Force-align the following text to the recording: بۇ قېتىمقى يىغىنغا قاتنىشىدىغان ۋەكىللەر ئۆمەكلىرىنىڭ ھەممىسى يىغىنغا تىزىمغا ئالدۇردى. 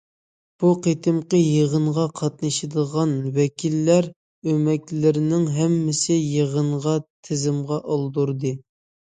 بۇ 0.61 0.69
قېتىمقى 0.85 1.41
يىغىنغا 1.41 2.05
قاتنىشىدىغان 2.19 3.13
ۋەكىللەر 3.35 4.09
ئۆمەكلىرىنىڭ 4.55 5.45
ھەممىسى 5.59 6.19
يىغىنغا 6.19 6.97
تىزىمغا 7.31 7.81
ئالدۇردى. 7.85 8.57